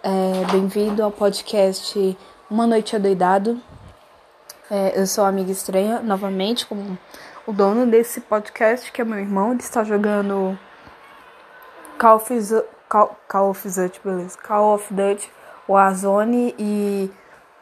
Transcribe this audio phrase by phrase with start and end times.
[0.00, 2.16] É, Bem-vindo ao podcast
[2.48, 3.60] Uma Noite Adoidado.
[4.70, 6.96] É, eu sou a amiga estranha, novamente, como
[7.44, 9.50] o dono desse podcast, que é meu irmão.
[9.50, 10.56] Ele está jogando
[11.98, 12.32] Call of,
[12.88, 14.38] Call, Call of Duty, beleza.
[14.38, 15.32] Call of Duty,
[15.68, 17.10] Warzone e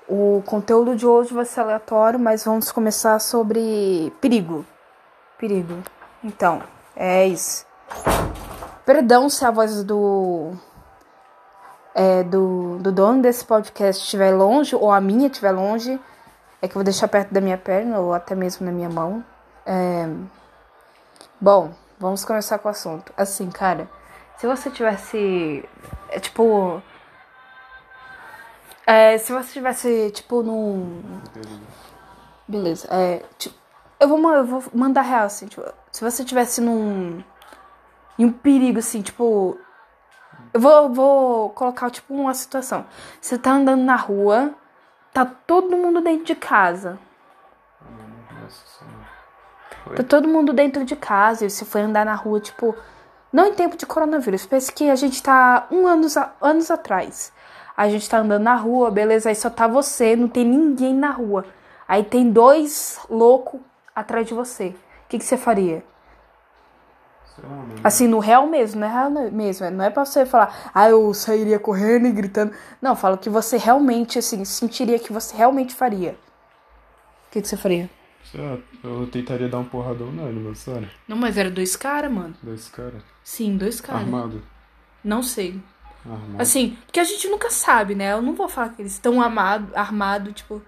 [0.06, 4.66] o conteúdo de hoje vai ser aleatório, mas vamos começar sobre perigo.
[5.38, 5.82] Perigo.
[6.22, 6.62] Então,
[6.94, 7.64] é isso.
[8.84, 10.52] Perdão se a voz do
[11.96, 15.98] é, do, do dono desse podcast estiver longe, ou a minha estiver longe,
[16.62, 19.24] é que eu vou deixar perto da minha perna, ou até mesmo na minha mão.
[19.64, 20.06] É,
[21.38, 23.12] Bom, vamos começar com o assunto.
[23.14, 23.91] Assim, cara,
[24.38, 25.69] se você tivesse.
[26.09, 26.82] É, tipo.
[28.86, 31.02] É, se você tivesse, tipo, num.
[32.48, 33.22] Beleza, é.
[33.36, 33.55] Tipo,
[34.00, 37.22] eu, vou, eu vou mandar real, assim, tipo, se você tivesse num.
[38.19, 39.58] Em um perigo, assim, tipo.
[40.56, 42.87] Eu vou, vou colocar, tipo, uma situação.
[43.20, 44.55] Você tá andando na rua,
[45.12, 46.98] tá todo mundo dentro de casa.
[48.41, 48.86] Nossa.
[49.95, 52.75] Tá todo mundo dentro de casa e você foi andar na rua, tipo.
[53.30, 54.47] Não em tempo de coronavírus.
[54.47, 57.30] Pense que a gente tá um anos, a- anos atrás.
[57.77, 59.28] A gente tá andando na rua, beleza?
[59.28, 61.45] Aí só tá você, não tem ninguém na rua.
[61.86, 63.61] Aí tem dois loucos
[63.95, 64.69] atrás de você.
[64.69, 65.84] O que, que você faria?
[67.42, 67.75] Mano.
[67.84, 69.70] Assim, no real mesmo, não é real mesmo.
[69.70, 72.53] Não é pra você falar, ah, eu sairia correndo e gritando.
[72.81, 76.17] Não, falo que você realmente, assim, sentiria que você realmente faria.
[77.29, 77.91] O que, que você faria?
[78.83, 80.89] Eu tentaria dar um porradão nele, mas sério.
[81.07, 82.34] Não, mas era dois caras, mano.
[82.42, 83.03] Dois caras.
[83.23, 84.03] Sim, dois caras.
[84.03, 84.42] Armado.
[85.03, 85.61] Não sei.
[86.05, 86.41] Armado.
[86.42, 88.12] Assim, porque a gente nunca sabe, né?
[88.12, 90.62] Eu não vou falar que eles estão armado, armado, tipo.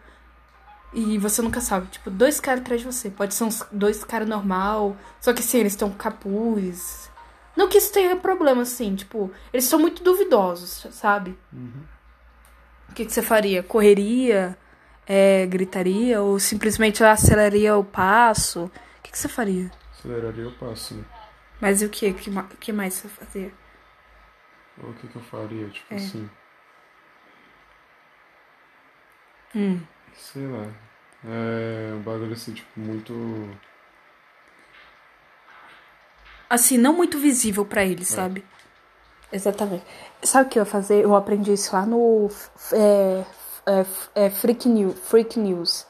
[0.92, 1.86] E você nunca sabe.
[1.88, 3.10] Tipo, dois caras atrás de você.
[3.10, 4.96] Pode ser uns dois caras normal.
[5.20, 7.10] Só que sim, eles estão com capuz.
[7.56, 11.36] Não que isso tenha problema, assim, tipo, eles são muito duvidosos, sabe?
[11.52, 11.82] Uhum.
[12.88, 13.62] O que, que você faria?
[13.62, 14.56] Correria?
[15.06, 16.22] É, gritaria?
[16.22, 18.64] Ou simplesmente aceleraria o passo?
[18.66, 19.70] O que, que você faria?
[19.92, 21.04] Aceleraria o passo, né?
[21.60, 22.08] Mas e o que?
[22.10, 23.52] O que, que mais você?
[24.82, 25.68] Ou o que que eu faria?
[25.68, 25.96] Tipo É.
[25.96, 26.30] assim.
[29.54, 29.80] Hum.
[30.18, 30.66] Sei lá.
[31.24, 33.12] É um bagulho assim, tipo, muito.
[36.48, 38.44] assim, não muito visível pra ele, sabe?
[39.32, 39.84] Exatamente.
[40.22, 41.04] Sabe o que eu ia fazer?
[41.04, 42.28] Eu aprendi isso lá no
[42.72, 43.24] é,
[43.66, 45.86] é, é, Freak, News, Freak News.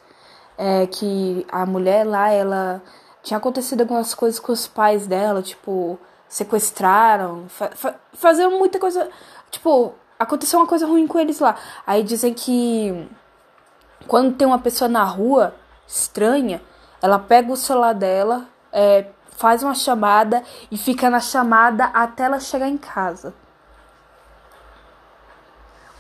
[0.57, 2.83] É que a mulher lá, ela
[3.23, 9.09] tinha acontecido algumas coisas com os pais dela, tipo, sequestraram, fa fa faziam muita coisa.
[9.51, 11.57] Tipo, aconteceu uma coisa ruim com eles lá.
[11.87, 13.09] Aí dizem que
[14.09, 15.55] quando tem uma pessoa na rua
[15.87, 16.61] estranha,
[17.01, 22.41] ela pega o celular dela, é, faz uma chamada e fica na chamada até ela
[22.41, 23.35] chegar em casa.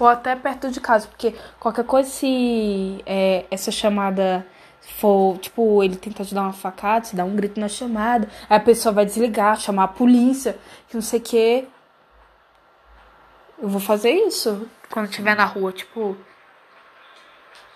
[0.00, 4.46] Ou até perto de casa, porque qualquer coisa, se é, essa chamada
[4.96, 8.56] for, tipo, ele tentar te dar uma facada, se dá um grito na chamada, aí
[8.56, 10.56] a pessoa vai desligar, chamar a polícia,
[10.88, 11.68] que não sei o quê.
[13.60, 16.16] Eu vou fazer isso quando estiver na rua, tipo.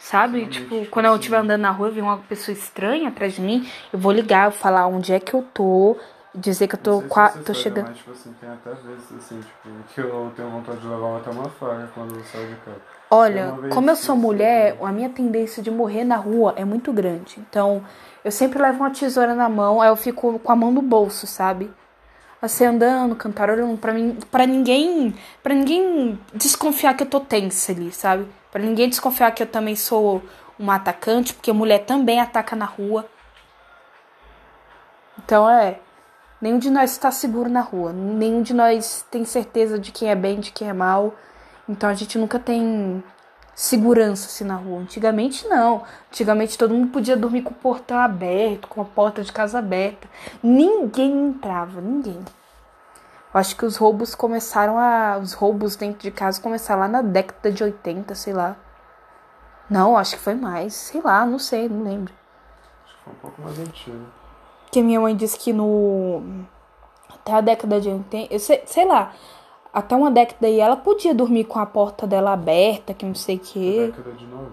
[0.03, 0.47] Sabe?
[0.47, 1.21] Tipo, tipo quando eu assim.
[1.21, 4.47] estiver andando na rua e ver uma pessoa estranha atrás de mim, eu vou ligar,
[4.49, 5.97] eu falar onde é que eu tô,
[6.35, 7.87] dizer que eu tô, se qua- você tô sabe, chegando.
[7.89, 11.31] Mas, tipo assim, tem até vezes assim, tipo, que eu tenho vontade de levar até
[11.31, 12.81] uma faca quando eu saio de casa.
[13.11, 14.79] Olha, como eu sou mulher, né?
[14.83, 17.37] a minha tendência de morrer na rua é muito grande.
[17.39, 17.83] Então,
[18.25, 21.27] eu sempre levo uma tesoura na mão, aí eu fico com a mão no bolso,
[21.27, 21.71] sabe?
[22.41, 27.93] Assim, andando, cantarolando, pra mim, para ninguém, para ninguém desconfiar que eu tô tensa ali,
[27.93, 28.27] sabe?
[28.53, 30.23] Pra ninguém desconfiar que eu também sou
[30.59, 33.09] uma atacante, porque mulher também ataca na rua.
[35.19, 35.81] Então, é,
[36.41, 40.15] nenhum de nós está seguro na rua, nenhum de nós tem certeza de quem é
[40.15, 41.15] bem, de quem é mal.
[41.69, 43.03] Então a gente nunca tem
[43.55, 44.81] segurança assim na rua.
[44.81, 45.85] Antigamente não.
[46.11, 50.09] Antigamente todo mundo podia dormir com o portão aberto, com a porta de casa aberta.
[50.43, 52.19] Ninguém entrava, ninguém.
[53.35, 55.19] Eu acho que os roubos começaram a.
[55.19, 58.57] Os roubos dentro de casa começaram lá na década de 80, sei lá.
[59.71, 60.75] Não, acho que foi mais.
[60.75, 62.13] Sei lá, não sei, não lembro.
[62.85, 64.07] Acho que foi um pouco mais antigo.
[64.71, 66.45] Que minha mãe disse que no.
[67.09, 68.35] Até a década de 80.
[68.35, 69.13] Eu sei, sei lá.
[69.73, 73.37] Até uma década aí ela podia dormir com a porta dela aberta, que não sei
[73.37, 73.93] o quê.
[73.97, 74.53] Década de 90.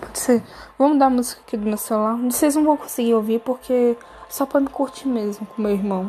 [0.00, 0.42] Pode ser.
[0.78, 2.16] Vamos dar a música aqui do meu celular.
[2.16, 3.96] Vocês não vão conseguir ouvir porque
[4.28, 6.08] só pra me curtir mesmo com meu irmão.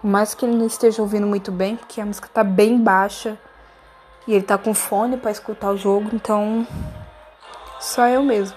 [0.00, 3.38] Por mais que ele não esteja ouvindo muito bem, porque a música tá bem baixa.
[4.26, 6.66] E ele tá com fone pra escutar o jogo, então.
[7.80, 8.56] Só eu mesmo.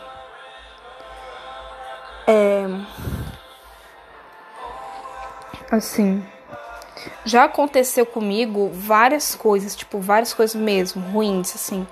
[2.28, 2.66] É.
[5.72, 6.24] Assim.
[7.26, 11.88] Já aconteceu comigo várias coisas, tipo, várias coisas mesmo, ruins, assim,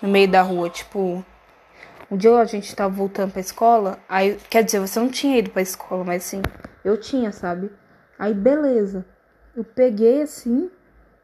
[0.00, 0.70] no meio da rua.
[0.70, 1.24] Tipo,
[2.10, 5.50] um dia a gente tava voltando pra escola, aí, quer dizer, você não tinha ido
[5.50, 6.40] pra escola, mas assim,
[6.84, 7.70] eu tinha, sabe?
[8.18, 9.04] Aí, beleza.
[9.54, 10.70] Eu peguei assim,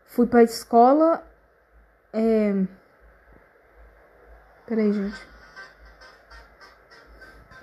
[0.06, 1.26] fui pra escola.
[2.12, 2.52] É...
[4.66, 5.28] Peraí, gente.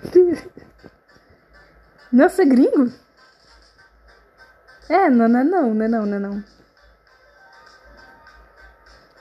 [2.12, 2.92] Nossa, é gringo?
[4.88, 6.44] É, não, não é não, não é não, não é não.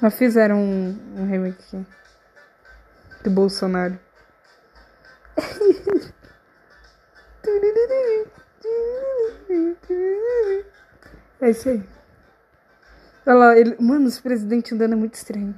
[0.02, 1.86] Mas fizeram um, um remake aqui.
[3.24, 4.00] Do Bolsonaro.
[11.42, 11.84] É isso aí.
[13.26, 13.76] Olha lá, ele...
[13.80, 15.56] mano, os presidentes andando é muito estranho.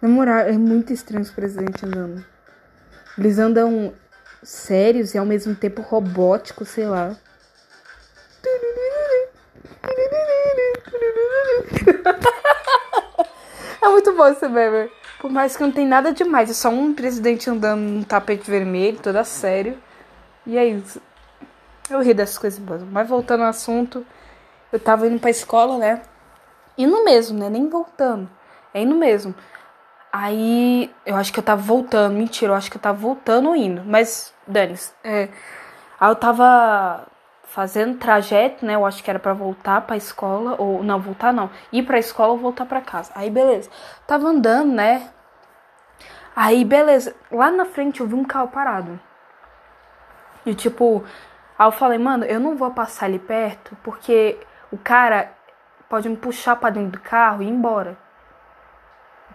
[0.00, 2.24] Na moral, é muito estranho os presidentes andando.
[3.18, 3.92] Eles andam
[4.42, 7.16] sérios e ao mesmo tempo robóticos, sei lá.
[13.82, 14.88] é muito bom esse meme.
[15.20, 18.98] Por mais que não tem nada demais, é só um presidente andando num tapete vermelho,
[18.98, 19.76] toda sério.
[20.46, 21.02] E é isso.
[21.90, 22.60] Eu ri dessas coisas.
[22.90, 24.04] Mas voltando ao assunto,
[24.72, 26.02] eu tava indo pra escola, né?
[26.76, 27.48] Indo mesmo, né?
[27.48, 28.28] Nem voltando.
[28.74, 29.34] É indo mesmo.
[30.12, 32.14] Aí eu acho que eu tava voltando.
[32.14, 33.82] Mentira, eu acho que eu tava voltando ou indo.
[33.84, 34.74] Mas, dane
[35.04, 35.28] é,
[35.98, 37.06] Aí eu tava
[37.44, 38.74] fazendo trajeto, né?
[38.74, 40.56] Eu acho que era para voltar pra escola.
[40.58, 41.50] Ou não, voltar não.
[41.72, 43.12] Ir pra escola ou voltar pra casa.
[43.14, 43.70] Aí beleza.
[44.06, 45.08] Tava andando, né?
[46.34, 47.14] Aí beleza.
[47.30, 49.00] Lá na frente eu vi um carro parado.
[50.44, 51.04] E tipo,
[51.58, 54.38] Aí eu falei, mano, eu não vou passar ali perto porque
[54.70, 55.32] o cara
[55.88, 57.96] pode me puxar pra dentro do carro e ir embora.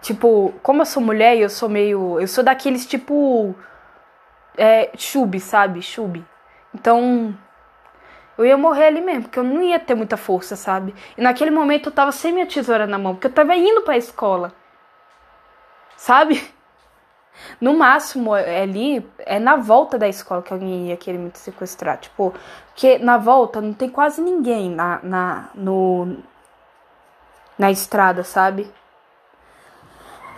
[0.00, 2.20] Tipo, como eu sou mulher e eu sou meio.
[2.20, 3.54] Eu sou daqueles tipo.
[4.56, 4.90] É.
[4.96, 5.80] Chube, sabe?
[5.80, 6.24] Chube.
[6.74, 7.36] Então.
[8.36, 10.94] Eu ia morrer ali mesmo, porque eu não ia ter muita força, sabe?
[11.16, 13.96] E naquele momento eu tava sem minha tesoura na mão, porque eu tava indo pra
[13.96, 14.52] escola.
[15.96, 16.42] Sabe?
[17.60, 21.98] No máximo, é ali, é na volta da escola que alguém ia querer me sequestrar.
[21.98, 22.34] Tipo,
[22.68, 26.16] porque na volta não tem quase ninguém na, na, no,
[27.58, 28.70] na estrada, sabe?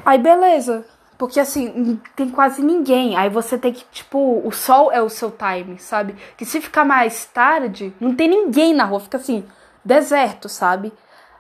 [0.05, 0.87] Aí beleza.
[1.17, 3.17] Porque assim, tem quase ninguém.
[3.17, 6.17] Aí você tem que, tipo, o sol é o seu time, sabe?
[6.37, 9.47] Que se ficar mais tarde, não tem ninguém na rua, fica assim,
[9.85, 10.93] deserto, sabe?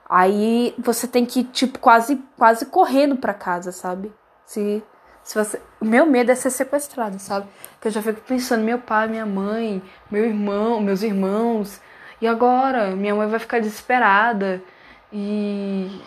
[0.08, 4.12] Aí você tem que, tipo, quase, quase correndo pra casa, sabe?
[4.46, 4.82] Se
[5.24, 5.60] se você...
[5.80, 7.48] O meu medo é ser sequestrado, sabe?
[7.80, 11.80] Que eu já fico pensando, meu pai, minha mãe, meu irmão, meus irmãos.
[12.20, 12.94] E agora?
[12.94, 14.62] Minha mãe vai ficar desesperada.
[15.10, 16.00] E.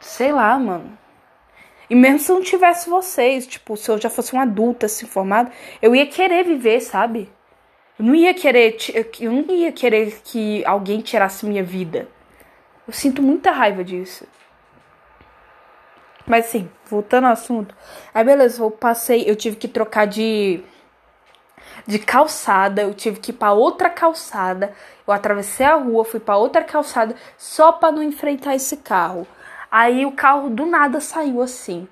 [0.00, 0.98] Sei lá, mano.
[1.88, 5.06] E mesmo se eu não tivesse vocês, tipo, se eu já fosse um adulto assim
[5.06, 5.50] formado,
[5.80, 7.28] eu ia querer viver, sabe?
[7.98, 8.76] Eu não ia querer.
[9.20, 12.08] Eu não ia querer que alguém tirasse minha vida.
[12.86, 14.26] Eu sinto muita raiva disso.
[16.30, 17.74] Mas sim, voltando ao assunto.
[18.14, 20.62] Aí beleza, eu passei, eu tive que trocar de
[21.84, 24.72] de calçada, eu tive que ir para outra calçada.
[25.04, 29.26] Eu atravessei a rua, fui para outra calçada só para não enfrentar esse carro.
[29.68, 31.88] Aí o carro do nada saiu assim.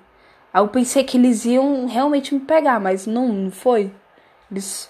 [0.53, 3.93] Aí eu pensei que eles iam realmente me pegar, mas não, não foi.
[4.49, 4.89] Eles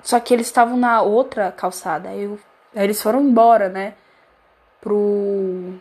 [0.00, 2.10] só que eles estavam na outra calçada.
[2.10, 2.38] Aí, eu...
[2.72, 3.94] aí eles foram embora, né?
[4.80, 5.74] Pro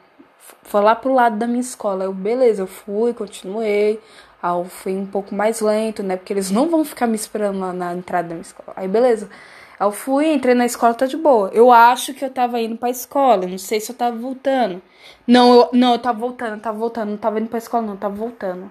[0.74, 2.04] lá pro lado da minha escola.
[2.06, 4.00] Eu, beleza, eu fui, continuei.
[4.42, 6.18] Aí eu fui um pouco mais lento, né?
[6.18, 8.74] Porque eles não vão ficar me esperando lá na entrada da minha escola.
[8.76, 9.30] Aí, beleza.
[9.80, 11.50] Aí eu fui, entrei na escola, tá de boa.
[11.54, 13.48] Eu acho que eu tava indo pra escola.
[13.48, 14.82] Não sei se eu tava voltando.
[15.28, 17.10] Não, eu, não, eu tava voltando, eu tava voltando.
[17.12, 18.70] Não tava indo pra escola, não, eu tava voltando.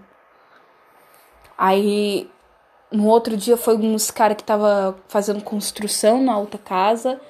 [1.56, 2.30] Aí,
[2.90, 7.20] no outro dia, foi uns caras que tava fazendo construção na outra casa.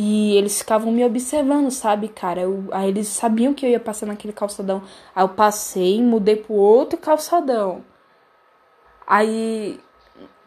[0.00, 2.42] E eles ficavam me observando, sabe, cara?
[2.42, 4.80] Eu, aí eles sabiam que eu ia passar naquele calçadão.
[5.12, 7.84] Aí eu passei, mudei pro outro calçadão.
[9.04, 9.80] Aí.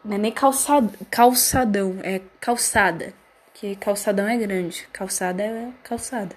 [0.02, 3.12] Não é nem calçad, calçadão, é calçada.
[3.52, 4.88] Que calçadão é grande.
[4.90, 6.34] Calçada é calçada.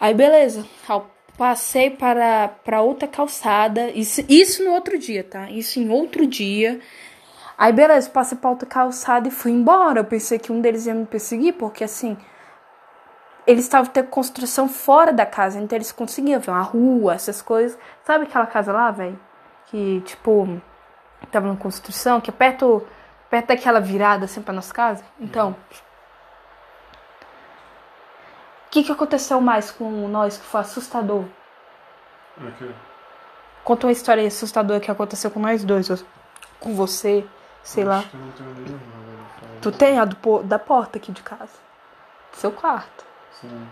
[0.00, 0.66] Aí beleza.
[0.88, 1.06] Eu
[1.38, 3.90] passei para, para outra calçada.
[3.90, 5.48] Isso, isso no outro dia, tá?
[5.52, 6.80] Isso em outro dia.
[7.62, 10.00] Aí, beleza, passei pra outra calçada e fui embora.
[10.00, 12.18] Eu pensei que um deles ia me perseguir, porque assim.
[13.46, 17.78] Eles estavam tendo construção fora da casa, então eles conseguiam ver uma rua, essas coisas.
[18.02, 19.16] Sabe aquela casa lá, velho?
[19.66, 20.60] Que, tipo,
[21.30, 22.84] tava na construção, que é perto,
[23.30, 25.04] perto daquela virada assim pra nossa casa?
[25.20, 25.54] Então.
[28.66, 31.26] O que, que aconteceu mais com nós que foi assustador?
[32.36, 32.74] Okay.
[33.62, 36.04] Conta uma história assustadora que aconteceu com nós dois,
[36.58, 37.24] com você
[37.62, 38.04] sei lá.
[39.60, 41.52] Tu tem a do, da porta aqui de casa.
[42.32, 43.04] Seu quarto.
[43.40, 43.66] Sim.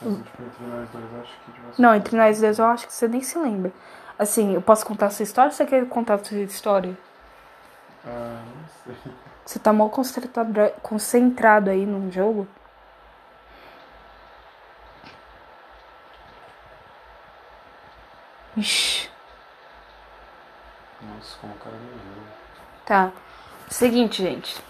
[0.00, 2.92] Mas, tipo, entre nós dois, acho que ser- Não, entre nós dois eu acho que
[2.92, 3.72] você nem se lembra.
[4.18, 6.96] Assim, eu posso contar a sua história ou você quer contar a sua história?
[8.04, 9.12] Ah, não sei.
[9.44, 12.46] Você tá mal concentrado, concentrado aí num jogo?
[18.56, 19.08] Ixi.
[21.00, 22.11] Nossa, como o cara me viu.
[22.92, 23.10] Tá.
[23.70, 24.62] Seguinte, gente.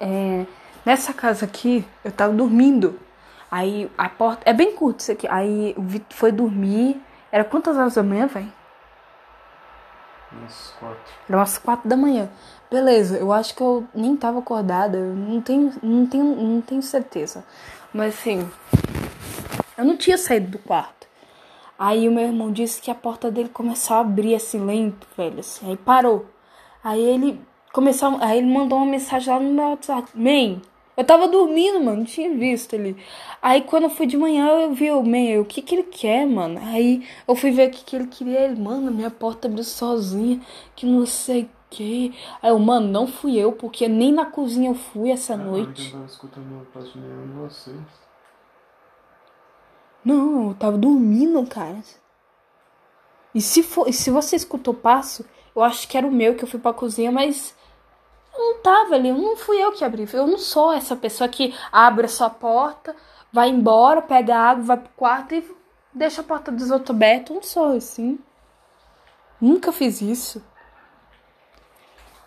[0.00, 0.46] É,
[0.86, 2.98] nessa casa aqui, eu tava dormindo.
[3.50, 4.40] Aí a porta.
[4.48, 5.28] É bem curto isso aqui.
[5.28, 6.98] Aí o Vitor foi dormir.
[7.30, 8.50] Era quantas horas da manhã, velho?
[10.32, 11.12] Uns quatro.
[11.28, 12.30] Era umas quatro da manhã.
[12.70, 14.96] Beleza, eu acho que eu nem tava acordada.
[14.96, 17.44] Eu não tenho, não tenho, não tenho certeza.
[17.92, 18.50] Mas assim,
[19.76, 21.06] eu não tinha saído do quarto.
[21.78, 25.40] Aí o meu irmão disse que a porta dele começou a abrir assim lento, velho.
[25.40, 26.24] Assim, aí parou.
[26.82, 28.16] Aí ele começou.
[28.20, 30.10] Aí ele mandou uma mensagem lá no meu WhatsApp.
[30.14, 30.60] Man,
[30.96, 31.98] eu tava dormindo, mano.
[31.98, 32.96] Não tinha visto ele.
[33.40, 36.26] Aí quando eu fui de manhã, eu vi o man, o que que ele quer,
[36.26, 36.60] mano?
[36.62, 38.40] Aí eu fui ver o que que ele queria.
[38.40, 40.40] Ele, mano, minha porta abriu sozinha.
[40.74, 42.14] Que não sei o que.
[42.42, 45.44] Aí eu, mano, não fui eu, porque nem na cozinha eu fui essa Ah, Eu
[45.44, 45.92] noite.
[45.92, 47.76] tava escutando parte de vocês.
[50.04, 51.76] Não, eu tava dormindo, cara.
[53.34, 56.42] E se, for, e se você escutou passo, eu acho que era o meu que
[56.44, 57.54] eu fui pra cozinha, mas
[58.38, 60.08] não tava ali, não fui eu que abri.
[60.12, 62.94] Eu não sou essa pessoa que abre a sua porta,
[63.32, 65.56] vai embora, pega água, vai pro quarto e
[65.92, 67.34] deixa a porta dos outros aberta.
[67.34, 68.18] Não sou assim.
[69.40, 70.42] Nunca fiz isso.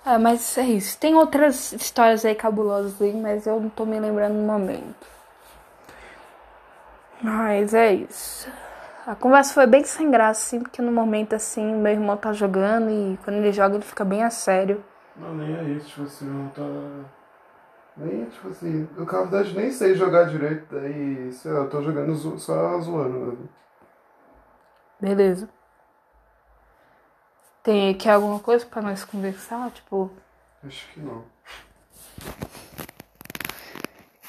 [0.03, 0.97] Ah, mas é isso.
[0.97, 5.07] Tem outras histórias aí cabulosas aí, mas eu não tô me lembrando no momento.
[7.21, 8.49] Mas é isso.
[9.05, 12.89] A conversa foi bem sem graça, assim, porque no momento assim, meu irmão tá jogando
[12.89, 14.83] e quando ele joga ele fica bem a sério.
[15.15, 16.63] Não, nem é isso, tipo assim, não tá.
[17.97, 21.81] Nem, tipo assim, eu na verdade nem sei jogar direito, daí, sei lá, eu tô
[21.81, 23.49] jogando zo- só zoando, né?
[24.99, 25.49] Beleza.
[27.63, 29.69] Tem aqui alguma coisa pra nós conversar?
[29.71, 30.09] Tipo.
[30.65, 31.23] Acho que não.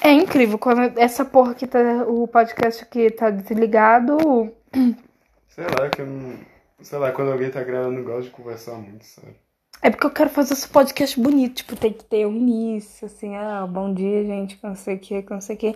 [0.01, 1.79] É incrível, quando essa porra aqui tá.
[2.07, 4.17] O podcast aqui tá desligado.
[5.47, 6.37] Sei lá, que eu não.
[6.81, 9.39] Sei lá, quando alguém tá gravando, eu gosto de conversar muito, sabe?
[9.83, 11.55] É porque eu quero fazer esse podcast bonito.
[11.55, 14.99] Tipo, tem que ter um início, assim, ah, bom dia, gente, que não sei o
[14.99, 15.75] que, que não sei o que.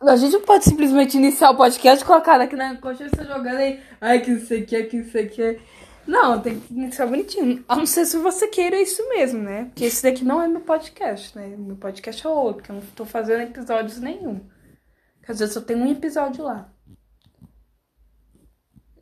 [0.00, 3.56] A gente não pode simplesmente iniciar o podcast e colocar aqui na coxa você jogando
[3.56, 5.60] aí, ai, que não sei o que, que não sei o que.
[6.06, 7.64] Não, tem que iniciar bonitinho.
[7.68, 9.64] A não ser se você queira isso mesmo, né?
[9.64, 11.48] Porque esse daqui não é meu podcast, né?
[11.58, 14.40] Meu podcast é outro, porque eu não tô fazendo episódios nenhum.
[15.26, 16.72] Às vezes eu tenho um episódio lá.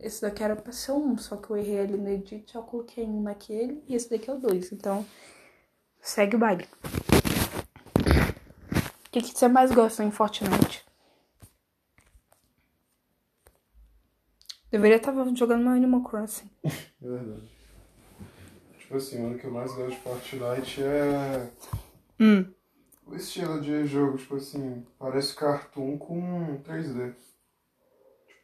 [0.00, 3.04] Esse daqui era pra ser um, só que eu errei ali no edit, eu coloquei
[3.04, 4.72] um naquele e esse daqui é o dois.
[4.72, 5.04] Então,
[6.00, 6.66] segue o baile.
[9.06, 10.84] O que, que você mais gosta em Fortnite?
[14.70, 16.48] Deveria estar jogando meu Animal Crossing.
[17.02, 17.50] É verdade.
[18.78, 21.50] Tipo assim, o que eu mais gosto de Fortnite é
[22.20, 22.52] Hum.
[23.06, 27.14] o estilo de jogo, tipo assim, parece cartoon com 3D.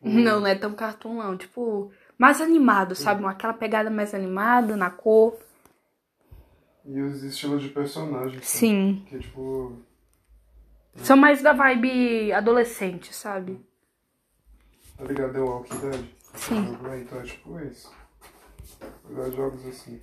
[0.09, 1.37] Não, não é tão cartoon, não.
[1.37, 3.25] Tipo, mais animado, sabe?
[3.25, 5.37] Aquela pegada mais animada, na cor.
[6.85, 8.47] E os estilos de personagens.
[8.47, 8.47] sabe?
[8.47, 9.05] Sim.
[9.09, 9.77] Que tipo.
[10.97, 13.61] São mais da vibe adolescente, sabe?
[14.97, 15.33] Tá ligado?
[15.33, 16.05] The Walking Dead?
[16.35, 16.79] Sim.
[17.01, 17.93] Então é tipo isso.
[19.11, 20.01] De jogos assim.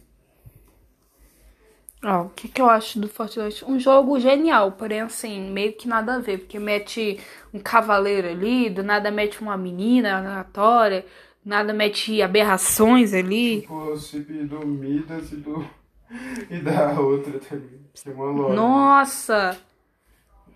[2.04, 3.64] Ó, o que, que eu acho do Fortnite?
[3.66, 6.40] Um jogo genial, porém, assim, meio que nada a ver.
[6.40, 7.20] Porque mete
[7.54, 11.06] um cavaleiro ali, do nada mete uma menina aleatória,
[11.44, 13.62] do nada mete aberrações ali.
[13.62, 15.66] Tipo chip do Midas e do.
[16.52, 17.82] e da outra também.
[17.94, 18.54] Que é uma loja.
[18.54, 19.58] Nossa!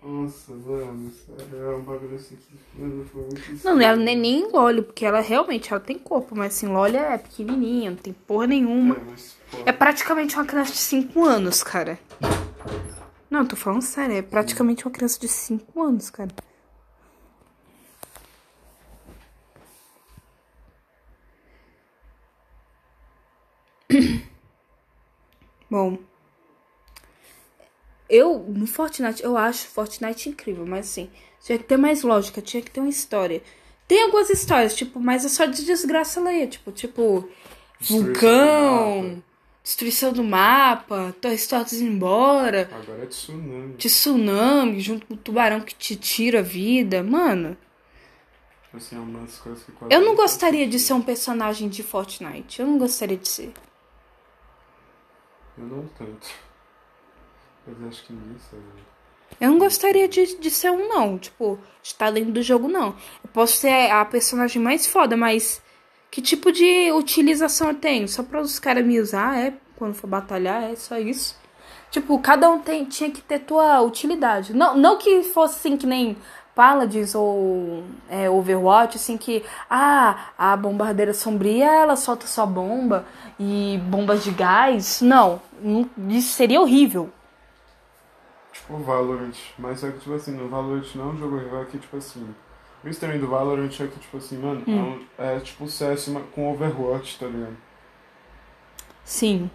[0.02, 4.50] Nossa, mano, sério, é um bagulho assim que mano, foi muito Não, ela nem nem
[4.50, 8.46] Loli, porque ela realmente ela tem corpo, mas assim, Loli é pequenininha, não tem porra
[8.46, 8.94] nenhuma.
[8.96, 11.98] É, mas, pô, É praticamente uma criança de 5 anos, cara.
[13.30, 16.30] Não, tô falando sério, é praticamente uma criança de 5 anos, cara.
[25.70, 25.98] Bom.
[28.08, 31.10] Eu, no Fortnite, eu acho Fortnite incrível, mas assim,
[31.42, 33.42] tinha que ter mais lógica, tinha que ter uma história.
[33.86, 37.28] Tem algumas histórias, tipo, mas é só de desgraça alheia, tipo, tipo,
[37.80, 39.22] Destruição do vulcão, mapa.
[39.62, 43.74] destruição do mapa, torres tortas embora, Agora é tsunami.
[43.74, 47.56] tsunami junto com o tubarão que te tira a vida, mano.
[48.74, 51.82] Assim, é uma das coisas que quase Eu não gostaria de ser um personagem de
[51.82, 53.52] Fortnite, eu não gostaria de ser.
[55.56, 56.28] Eu não tanto.
[57.68, 58.14] Mas acho que
[58.50, 58.62] sabe.
[58.62, 58.82] né?
[59.40, 61.18] Eu não gostaria de, de ser um, não.
[61.18, 62.88] Tipo, estar dentro do jogo, não.
[63.22, 65.62] Eu posso ser a personagem mais foda, mas
[66.10, 68.08] que tipo de utilização eu tenho?
[68.08, 69.54] Só pra os caras me usar, é?
[69.76, 71.36] Quando for batalhar, é só isso.
[71.90, 74.54] Tipo, cada um tem, tinha que ter tua utilidade.
[74.54, 76.16] Não, não que fosse assim que nem
[76.54, 83.06] Paladins ou é, Overwatch, assim que ah, a bombardeira sombria ela solta só bomba
[83.38, 85.00] e bombas de gás.
[85.00, 85.40] Não,
[86.08, 87.10] isso seria horrível.
[88.58, 91.78] Tipo Valorant, mas só que tipo assim, no Valorant não é um jogo rival que
[91.78, 92.34] tipo assim.
[92.84, 95.04] O estranho do Valorant é que tipo assim, mano, hum.
[95.18, 97.56] é, é tipo CS com Overwatch, tá ligado?
[99.04, 99.50] Sim.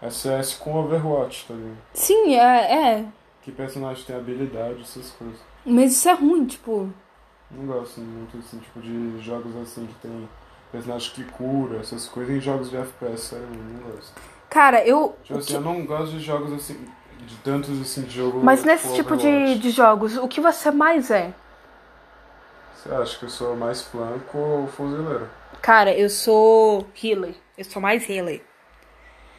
[0.00, 1.78] É CS com Overwatch, tá ligado?
[1.94, 3.06] Sim, é, é.
[3.40, 5.38] Que personagem tem habilidade, essas coisas.
[5.64, 6.92] Mas isso é ruim, tipo.
[7.50, 10.28] Não gosto muito assim, tipo, de jogos assim que tem
[10.70, 14.12] personagem que cura, essas coisas em jogos de FPS, sério, não gosto.
[14.48, 15.16] Cara, eu.
[15.22, 15.54] Tipo assim, que...
[15.54, 16.86] eu não gosto de jogos assim.
[17.26, 18.40] De tantos assim de jogo.
[18.42, 21.32] Mas nesse tipo de, de jogos, o que você mais é?
[22.74, 25.28] Você acha que eu sou mais flanco ou fuzileiro?
[25.60, 27.34] Cara, eu sou healer.
[27.56, 28.42] Eu sou mais healer.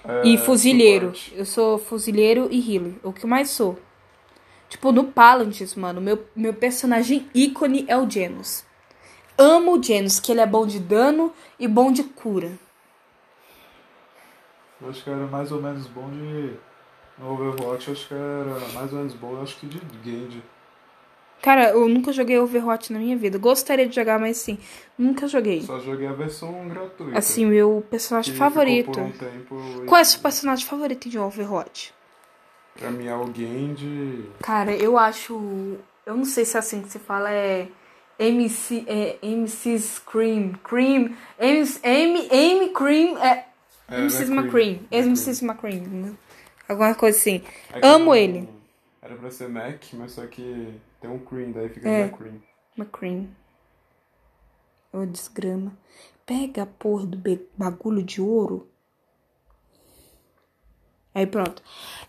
[0.05, 1.11] É, e fuzileiro.
[1.33, 2.95] Eu sou fuzileiro e healer.
[3.03, 3.77] O que eu mais sou.
[4.69, 8.65] Tipo, no Palantir, mano, meu, meu personagem ícone é o Genos.
[9.37, 12.51] Amo o Genos, que ele é bom de dano e bom de cura.
[14.81, 16.53] Eu acho que era mais ou menos bom de.
[17.17, 20.43] No Overwatch, acho que era mais ou menos bom, acho que de Genji.
[21.43, 23.37] Cara, eu nunca joguei Overwatch na minha vida.
[23.37, 24.57] Gostaria de jogar, mas sim,
[24.97, 25.61] nunca joguei.
[25.61, 27.17] Só joguei a versão gratuita.
[27.17, 28.97] Assim, meu personagem favorito.
[28.97, 31.93] Um tempo, Qual é o seu personagem favorito de Overwatch?
[32.75, 34.29] Pra mim é o Genji.
[34.41, 35.77] Cara, eu acho.
[36.05, 37.67] Eu não sei se é assim que se fala, é.
[38.17, 40.53] MC, é, MC Scream.
[40.63, 41.13] Cream.
[41.37, 43.17] MC, M, M Cream.
[43.17, 43.45] É.
[43.89, 44.79] é MC McCream.
[44.89, 46.15] MC McCream.
[46.67, 47.43] Alguma coisa assim.
[47.73, 48.47] É Amo ele.
[49.01, 52.03] Era pra ser Mac, mas só que tem um cream, daí fica é.
[52.03, 52.41] McCream.
[52.77, 53.29] McCream.
[54.93, 55.77] Ô, oh, desgrama.
[56.25, 57.21] Pega a porra do
[57.57, 58.69] bagulho de ouro.
[61.13, 61.61] Aí pronto.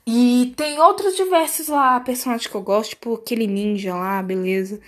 [0.07, 4.81] E tem outros diversos lá, personagens que eu gosto, tipo aquele ninja lá, beleza.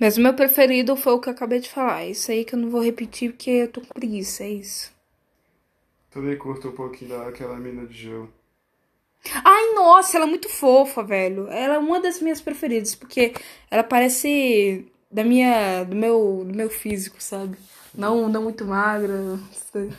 [0.00, 2.06] Mas o meu preferido foi o que eu acabei de falar.
[2.06, 4.95] Isso aí que eu não vou repetir porque eu tô com preguiça, é isso.
[6.16, 8.32] Também curto um pouquinho daquela mina de gelo.
[9.44, 11.46] Ai, nossa, ela é muito fofa, velho.
[11.48, 13.34] Ela é uma das minhas preferidas, porque
[13.70, 17.58] ela parece da minha, do meu, do meu físico, sabe?
[17.94, 19.38] Não, não muito magra.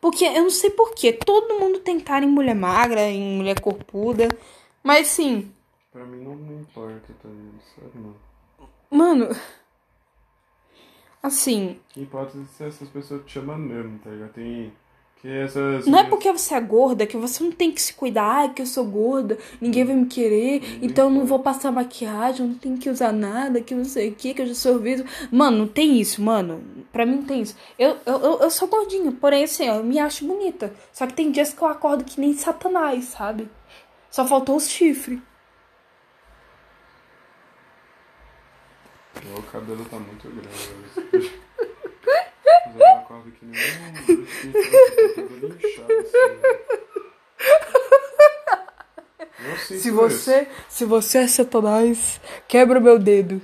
[0.00, 4.28] porque eu não sei porquê, todo mundo tem cara em mulher magra, em mulher corpuda,
[4.82, 5.52] mas sim.
[5.92, 7.28] Pra mim não, não importa, tá
[7.74, 8.16] Sério, não.
[8.90, 9.28] Mano.
[11.22, 11.76] Assim.
[11.88, 14.32] Que é se essas pessoas te chamam mesmo, tá ligado?
[14.32, 14.72] Tem
[15.24, 15.86] essas...
[15.86, 18.62] Não é porque você é gorda que você não tem que se cuidar, ah, que
[18.62, 22.88] eu sou gorda, ninguém vai me querer, então não vou passar maquiagem, não tenho que
[22.88, 25.04] usar nada, que não sei o que, que eu já sou visto.
[25.30, 26.62] Mano, não tem isso, mano.
[26.92, 27.56] Pra mim não tem isso.
[27.76, 30.72] Eu, eu, eu sou gordinha, porém assim, eu me acho bonita.
[30.92, 33.48] Só que tem dias que eu acordo que nem satanás, sabe?
[34.10, 35.18] Só faltou os chifres.
[39.38, 41.30] O cabelo tá muito grande.
[42.76, 43.56] Eu acordo que nem
[49.78, 53.40] se você, se você é satanás, quebra o meu dedo.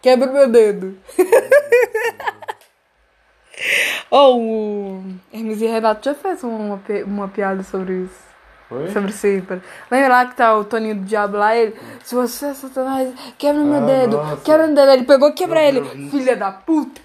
[0.00, 0.96] Quebra o meu dedo.
[4.10, 8.23] oh, o Hermes e Renato já fez uma, uma piada sobre isso.
[8.68, 8.90] Foi?
[8.90, 9.62] Sobre Cípara.
[9.90, 11.54] Lembra lá que tá o Toninho do Diabo lá?
[11.54, 14.16] Ele, se você é satanás, quebra meu ah, dedo.
[14.16, 14.42] Nossa.
[14.42, 14.92] Quebra o meu dedo.
[14.92, 16.10] Ele pegou e quebra ele.
[16.10, 17.00] Filha da puta.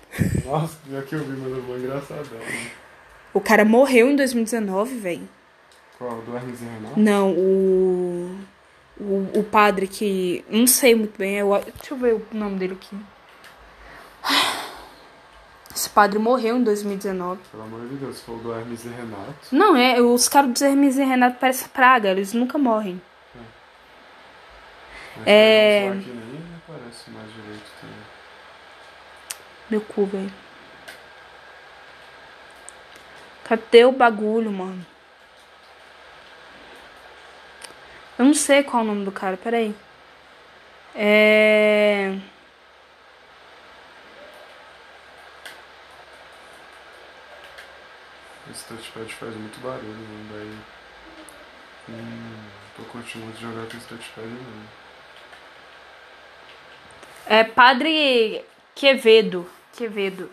[0.45, 2.39] Nossa, já que eu vi, mas eu vou engraçadão.
[3.33, 5.29] O cara morreu em 2019, velho.
[5.97, 6.21] Qual?
[6.21, 6.99] Do Hermes e Renato?
[6.99, 8.35] Não, o,
[8.99, 9.39] o.
[9.39, 10.43] O padre que.
[10.49, 11.35] Não sei muito bem.
[11.35, 12.95] Eu, deixa eu ver o nome dele aqui.
[15.79, 17.39] Esse padre morreu em 2019.
[17.51, 19.47] Pelo amor de Deus, falou do Hermes e Renato.
[19.49, 20.01] Não, é.
[20.01, 23.01] Os caras do Hermes e Renato parecem praga, eles nunca morrem.
[25.25, 25.85] É.
[25.85, 25.89] é...
[25.91, 27.95] Nem aparece mais direito também.
[29.69, 30.33] Meu cu, velho.
[33.45, 34.85] Cadê o bagulho, mano?
[38.17, 39.73] Eu não sei qual é o nome do cara, peraí.
[40.93, 42.17] É.
[48.49, 50.29] Esse touchpad faz muito barulho, né?
[50.31, 50.59] Daí.
[51.89, 54.63] Hum, tô continuando de jogar com esse touchpad não.
[57.25, 59.49] É Padre Quevedo.
[59.73, 60.29] Quevedo.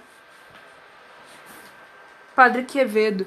[2.34, 3.26] Padre Quevedo.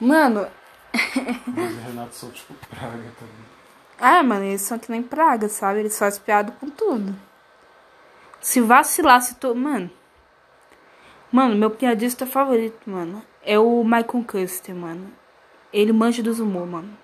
[0.00, 0.50] Mano,
[1.46, 3.44] Mas o Renato são tipo praga também.
[3.98, 5.80] Ah, mano, eles são que nem praga, sabe?
[5.80, 7.14] Eles fazem piada com tudo.
[8.40, 9.54] Se vacilar, se tô.
[9.54, 9.90] Mano.
[11.34, 15.10] Mano, meu piadista favorito, mano, é o Michael Custer, mano.
[15.72, 16.96] Ele manja dos humor, mano.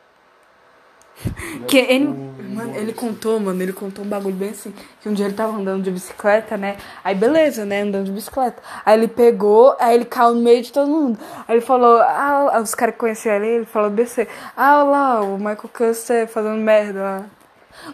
[1.66, 4.72] Que é ele, tipo mano, ele contou, mano, ele contou um bagulho bem assim.
[5.00, 6.76] Que um dia ele tava andando de bicicleta, né?
[7.02, 7.80] Aí beleza, né?
[7.80, 8.62] Andando de bicicleta.
[8.86, 11.18] Aí ele pegou, aí ele caiu no meio de todo mundo.
[11.48, 14.28] Aí ele falou, ah, os caras que conheciam ele, ele falou descer.
[14.56, 17.24] Ah, olha lá, o Michael Custer fazendo merda lá.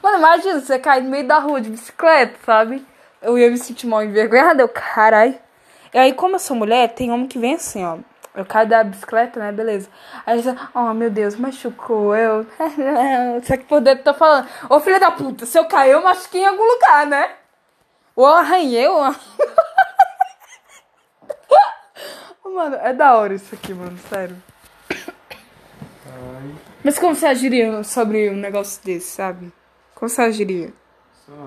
[0.03, 2.85] Mano, imagina você cair no meio da rua de bicicleta, sabe?
[3.23, 5.41] Eu ia me sentir mal envergonhada, eu, carai.
[5.95, 7.99] E aí, como eu sou mulher, tem homem que vem assim, ó.
[8.35, 9.51] Eu caio da bicicleta, né?
[9.51, 9.89] Beleza.
[10.27, 12.47] Aí você, oh meu Deus, machucou eu.
[13.45, 16.43] Só que por dentro tô falando, ô filha da puta, se eu cair, eu machuquei
[16.43, 17.31] em algum lugar, né?
[18.15, 19.01] Ou arranhei, ou.
[22.55, 24.37] mano, é da hora isso aqui, mano, sério.
[26.07, 29.53] Ai, Mas como você agiria sobre um negócio desse, sabe?
[29.95, 30.73] Como você agiria?
[31.25, 31.45] sei lá,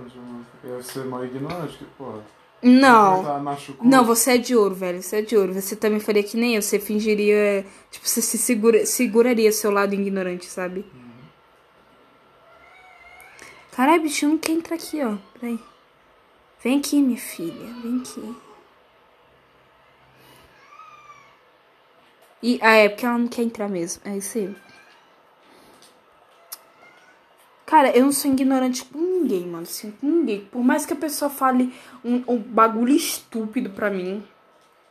[0.64, 2.20] eu- eu ia ser mal ignorante, que porra.
[2.62, 3.40] Não.
[3.42, 3.88] Machucou.
[3.88, 5.02] Não, você é de ouro, velho.
[5.02, 5.54] Você é de ouro.
[5.54, 6.62] Você também faria que nem eu.
[6.62, 7.66] Você fingiria.
[7.90, 10.86] Tipo, você se segura, seguraria seu lado ignorante, sabe?
[13.72, 15.16] Caralho, bichinho não quer entrar aqui, ó.
[15.40, 15.60] Peraí.
[16.62, 17.74] Vem aqui, minha filha.
[17.82, 18.36] Vem aqui.
[22.42, 24.02] E, ah, é porque ela não quer entrar mesmo.
[24.06, 24.56] É isso aí.
[27.66, 29.68] Cara, eu não sou ignorante com ninguém, mano.
[30.00, 30.42] Com ninguém.
[30.46, 34.24] Por mais que a pessoa fale um, um bagulho estúpido pra mim,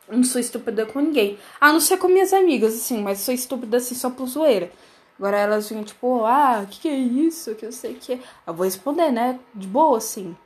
[0.09, 1.39] eu não sou estúpida com ninguém.
[1.61, 4.71] A não ser com minhas amigas, assim, mas sou estúpida assim só por zoeira.
[5.19, 7.55] Agora elas vêm, tipo, ah, que que é isso?
[7.57, 8.21] Que eu sei que é.
[8.47, 9.39] Eu vou responder, né?
[9.55, 10.37] De boa, assim.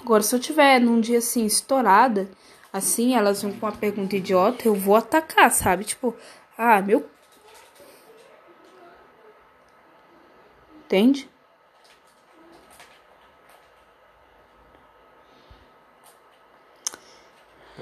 [0.00, 2.30] Agora, se eu tiver num dia assim, estourada,
[2.72, 5.84] assim, elas vêm com uma pergunta idiota, eu vou atacar, sabe?
[5.84, 6.14] Tipo,
[6.56, 7.08] ah, meu.
[10.84, 11.30] Entende?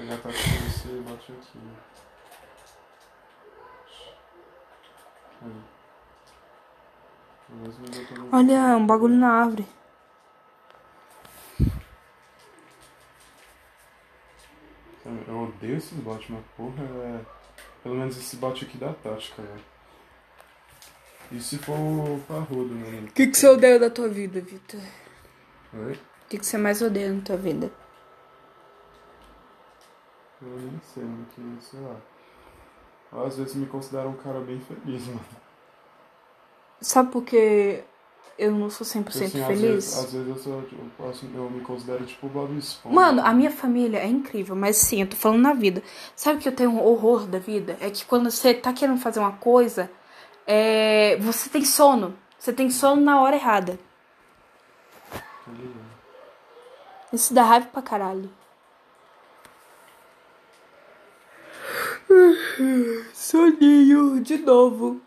[0.09, 1.59] Pegar a taxa pra você bate aqui.
[8.31, 9.67] Olha, um bagulho na árvore.
[15.27, 17.21] Eu odeio esses bots, mas porra, é...
[17.83, 19.63] Pelo menos esse bot aqui dá tática, velho.
[21.31, 23.07] E se for parrudo, né?
[23.07, 24.81] O que, que você odeia da tua vida, Vitor?
[25.71, 25.93] Oi?
[25.93, 27.71] O que, que você mais odeia na tua vida?
[30.41, 31.95] Eu nem sei, mano, que sei lá.
[33.11, 35.19] Eu, às vezes me considero um cara bem feliz, mano.
[36.81, 37.83] Sabe por que
[38.37, 39.61] eu não sou 100% Assim, às feliz?
[39.61, 42.95] vezes, às vezes eu, sou, eu, posso, eu me considero tipo o Bob Esponja.
[42.95, 45.83] Mano, a minha família é incrível, mas sim, eu tô falando na vida.
[46.15, 47.77] Sabe que eu tenho um horror da vida?
[47.81, 49.91] É que quando você tá querendo fazer uma coisa,
[50.47, 51.17] é...
[51.17, 52.15] você tem sono.
[52.39, 53.77] Você tem sono na hora errada.
[55.11, 55.51] Tá?
[57.11, 58.38] Isso dá raiva pra caralho.
[63.13, 65.01] Soninho, de novo.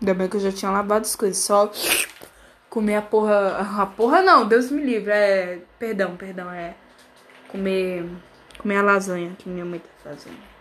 [0.00, 1.38] Ainda bem que eu já tinha lavado as coisas.
[1.38, 1.70] Só
[2.68, 3.58] comer a porra.
[3.82, 5.12] A porra não, Deus me livre.
[5.12, 5.62] É.
[5.78, 6.50] Perdão, perdão.
[6.50, 6.74] É.
[7.48, 8.08] Comer.
[8.58, 10.51] Comer a lasanha que minha mãe tá fazendo.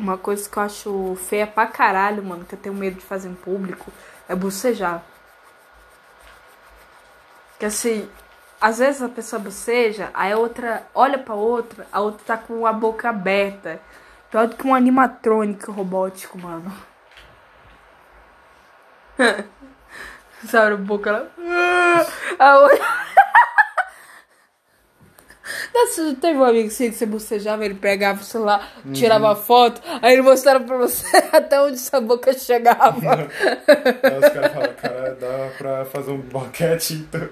[0.00, 3.28] Uma coisa que eu acho feia pra caralho, mano, que eu tenho medo de fazer
[3.28, 3.92] em público,
[4.26, 5.02] é bocejar.
[7.58, 8.08] Que assim,
[8.58, 12.66] às vezes a pessoa boceja, aí a outra olha pra outra, a outra tá com
[12.66, 13.78] a boca aberta.
[14.30, 16.72] Pior do que um animatrônico robótico, mano.
[20.48, 21.26] Sabe, a boca lá.
[22.38, 23.09] A outra.
[25.72, 29.80] Nossa, teve um amigo assim que você bocejava, ele pegava o celular, tirava a foto,
[30.02, 33.14] aí ele mostrava pra você até onde sua boca chegava.
[33.14, 37.28] Aí os caras falam, cara, dá pra fazer um boquete, então.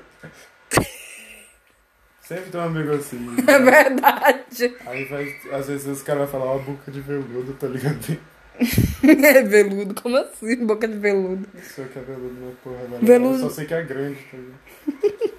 [2.22, 3.27] Sempre tem um amigo assim.
[3.48, 4.77] É verdade.
[4.87, 8.18] Aí vai, às vezes os caras vão falar, ó, boca de veludo, tá ligado?
[9.03, 10.66] É veludo, como assim?
[10.66, 11.48] Boca de veludo.
[11.55, 13.07] Não sei o que é veludo, mas porra, velho.
[13.07, 13.35] Veludo.
[13.37, 15.38] Eu só sei que é grande, tá ligado?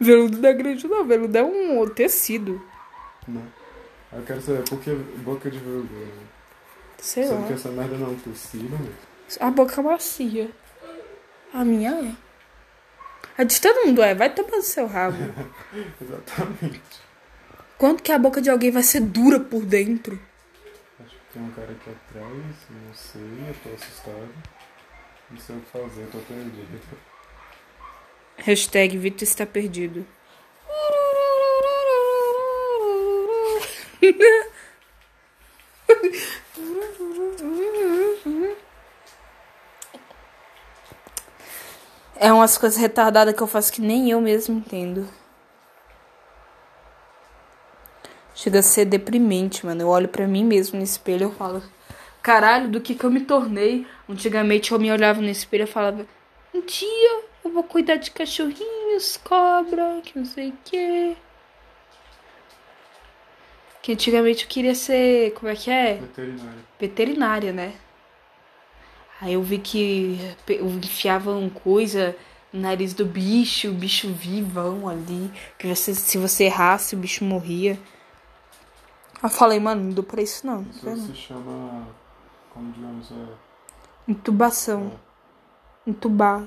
[0.00, 1.04] Veludo não é grande, não.
[1.04, 2.62] Veludo é um tecido.
[3.26, 3.42] Não.
[4.12, 5.88] Eu quero saber, por que boca de veludo?
[5.88, 6.12] velho?
[6.98, 7.46] Sei Sendo lá.
[7.46, 8.94] que essa merda não é um tecido, velho.
[9.40, 10.50] A boca macia.
[11.52, 12.12] A minha é.
[13.36, 15.16] A de todo mundo é, vai tomar no seu rabo.
[16.00, 16.80] Exatamente.
[17.76, 20.18] Quanto que a boca de alguém vai ser dura por dentro?
[21.04, 22.32] Acho que tem um cara aqui atrás,
[22.70, 24.28] não sei, eu tô assustado.
[25.30, 26.80] Não sei o que fazer, eu tô perdido.
[28.38, 30.06] Hashtag Vitor está perdido.
[42.20, 45.08] É umas coisas retardadas que eu faço que nem eu mesmo entendo.
[48.34, 49.82] Chega a ser deprimente, mano.
[49.82, 51.62] Eu olho pra mim mesmo no espelho e eu falo:
[52.20, 53.86] Caralho, do que que eu me tornei?
[54.08, 56.06] Antigamente eu me olhava no espelho e falava:
[56.52, 61.16] Um dia eu vou cuidar de cachorrinhos, cobra, que não sei o quê.
[63.82, 65.32] Que antigamente eu queria ser.
[65.34, 65.94] Como é que é?
[65.94, 66.60] Veterinário.
[66.78, 67.72] veterinária, né?
[69.20, 72.14] Aí eu vi que pe- enfiavam coisa
[72.52, 77.24] no nariz do bicho, o bicho vivão ali, que você, se você errasse, o bicho
[77.24, 77.78] morria.
[79.20, 80.62] Eu falei, mano, não dou pra isso não.
[80.62, 81.88] Isso se chama,
[82.54, 83.14] como digamos, é,
[84.06, 84.92] Intubação.
[85.86, 86.44] Intubar.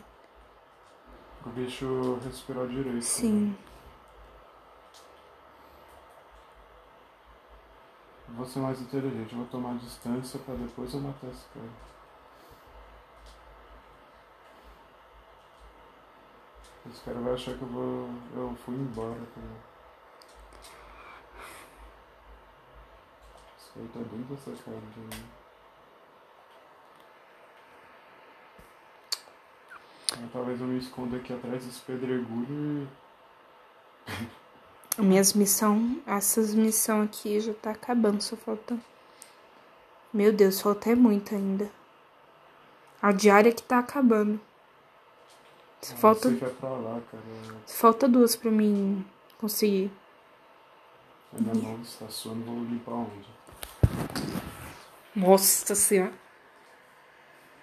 [1.46, 2.96] O bicho respirar direito.
[2.96, 3.02] né?
[3.02, 3.58] Sim.
[8.30, 11.92] Vou ser mais inteligente, vou tomar distância pra depois eu matar esse cara.
[16.90, 18.10] Esse cara vai achar que eu vou.
[18.36, 19.72] eu fui embora, cara.
[23.58, 25.41] Esse cara tá bem com essa cara de mim.
[30.32, 32.88] Talvez eu me esconda aqui atrás desse pedregulho
[34.08, 34.32] e.
[35.02, 38.78] Minhas missões, essas missões aqui já tá acabando, só falta.
[40.14, 41.72] Meu Deus, falta é muito ainda.
[43.02, 44.40] A diária que tá acabando.
[45.82, 47.02] Só Ah, falta, pra lá,
[47.66, 49.06] falta duas pra mim
[49.40, 49.92] conseguir.
[51.34, 53.30] A minha mão está suando, vou limpar onde?
[55.16, 56.14] Nossa senhora.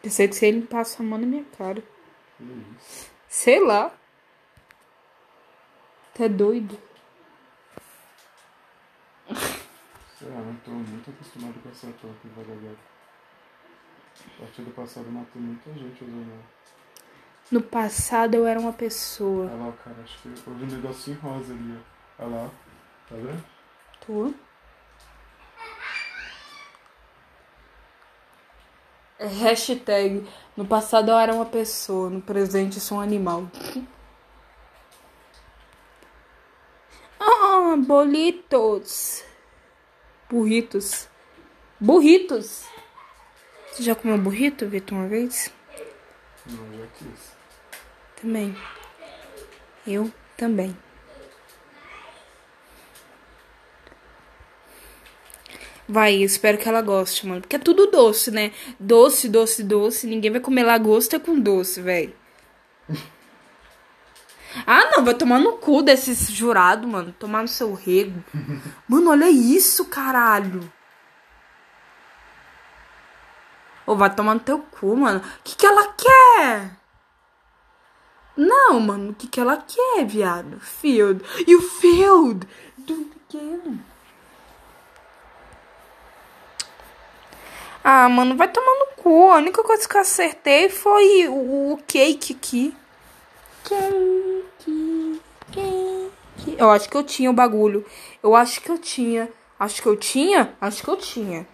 [0.03, 1.85] Pensei que você limpasse a mão na minha cara.
[2.39, 3.11] Que isso?
[3.29, 3.93] Sei lá.
[6.15, 6.79] Tá doido?
[10.19, 12.75] Sei lá, não tô muito acostumado com essa toca devagar.
[14.37, 16.43] A partir do passado eu matei muita gente usando ela.
[17.51, 19.47] No passado eu era uma pessoa.
[19.47, 21.79] Olha lá, cara, acho que eu vi um negocinho rosa ali,
[22.19, 22.25] ó.
[22.25, 22.51] Olha lá,
[23.09, 23.45] tá vendo?
[24.07, 24.48] Tô.
[29.19, 30.27] Hashtag.
[30.57, 33.51] No passado eu era uma pessoa, no presente eu sou um animal.
[37.19, 39.25] Ah, bolitos.
[40.31, 41.09] Burritos.
[41.81, 42.65] Burritos.
[43.73, 45.53] Você já comeu burrito, Vitor, uma vez?
[46.47, 47.33] Não, já quis.
[48.21, 48.57] Também.
[49.87, 50.77] Eu também.
[55.89, 57.41] Vai, espero que ela goste, mano.
[57.41, 58.53] Porque é tudo doce, né?
[58.79, 60.07] Doce, doce, doce.
[60.07, 62.15] Ninguém vai comer lagosta com doce, velho.
[64.67, 67.15] Ah, não, vai tomar no cu desses jurados, mano.
[67.19, 68.25] Tomar no seu rego.
[68.89, 70.73] Mano, olha isso, caralho.
[73.87, 75.21] Ô, vai tomar no teu cu, mano.
[75.21, 76.73] O que, que ela quer?
[78.37, 80.59] Não, mano, o que, que ela quer, viado?
[80.61, 81.23] Field.
[81.47, 82.49] You failed.
[82.79, 83.81] Do it
[87.83, 89.31] Ah, mano, vai tomar no cu.
[89.31, 92.77] A única coisa que eu acertei foi o, o cake aqui.
[93.65, 95.21] Cake,
[95.53, 96.57] cake.
[96.59, 97.85] Eu acho que eu tinha o bagulho.
[98.23, 99.29] Eu acho que eu tinha.
[99.59, 100.55] Acho que eu tinha?
[100.61, 101.47] Acho que eu tinha.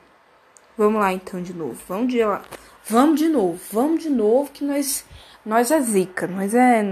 [0.76, 1.80] Vamos lá então de novo.
[1.88, 2.42] Vamos de lá.
[2.84, 3.60] Vamos de novo.
[3.72, 5.04] Vamos de novo que nós
[5.44, 6.82] nós é zica, nós é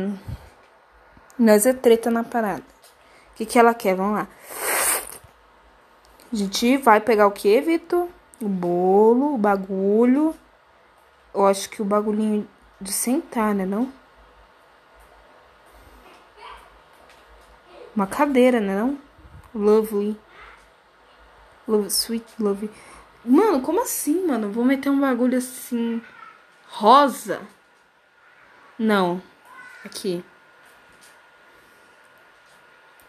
[1.39, 2.65] nós é treta na parada.
[3.33, 3.95] O que que ela quer?
[3.95, 4.29] Vamos lá.
[6.33, 8.09] A gente vai pegar o que, Vitor?
[8.43, 10.35] O bolo, o bagulho.
[11.33, 12.49] Eu acho que o bagulhinho
[12.81, 13.93] de sentar, né, não?
[17.95, 18.99] Uma cadeira, né, não?
[19.55, 20.19] Lovely.
[21.69, 22.71] Love, sweet, lovely.
[23.25, 24.51] Mano, como assim, mano?
[24.51, 26.03] Vou meter um bagulho assim.
[26.69, 27.41] Rosa?
[28.77, 29.23] Não.
[29.85, 30.25] Aqui.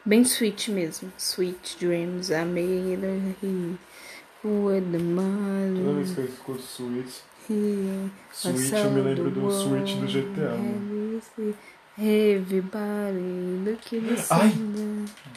[0.06, 1.12] Bem sweet mesmo.
[1.18, 3.80] Sweet dreams are made
[4.44, 8.12] With the Toda vez que eu escuto Switch, here.
[8.34, 11.22] Switch eu me lembro do Switch do GTA, mano.
[11.98, 13.20] Everybody
[13.64, 14.52] look at the Ai.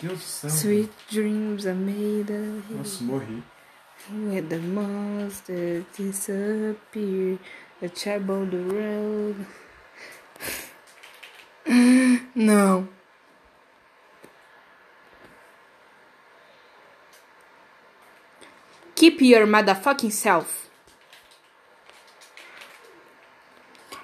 [0.01, 0.51] Deus do céu.
[0.51, 2.75] Sweet dreams are made of.
[2.75, 3.45] Nossa, morri.
[4.11, 7.38] Where the monsters disappear,
[7.81, 9.47] the trouble the road.
[12.35, 12.95] Não.
[18.96, 20.70] Keep your motherfucking self.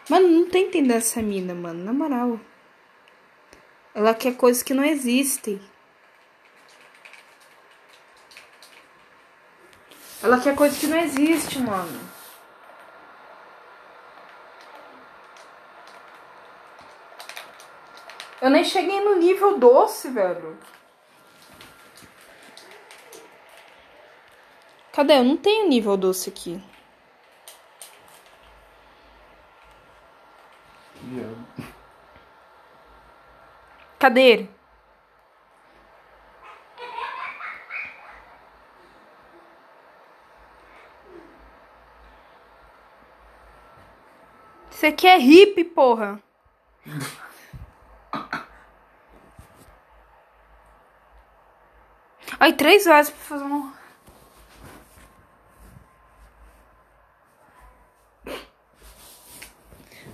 [0.07, 1.83] Mano, não tô entendendo essa mina, mano.
[1.83, 2.39] Na moral.
[3.95, 5.59] Ela quer coisas que não existem.
[10.23, 12.01] Ela quer coisas que não existem, mano.
[18.43, 20.59] Eu nem cheguei no nível doce, velho.
[24.93, 25.19] Cadê?
[25.19, 26.63] Eu não tenho nível doce aqui.
[31.11, 31.37] Yeah.
[33.99, 34.51] Cadê ele?
[44.71, 46.21] Isso aqui é hippie, porra.
[52.41, 53.72] Ai, três horas pra fazer um.